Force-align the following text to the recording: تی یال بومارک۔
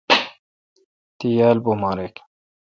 تی 1.17 1.27
یال 1.37 1.57
بومارک۔ 1.63 2.15